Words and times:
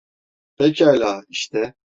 Pekala, 0.55 1.23
işte. 1.29 1.73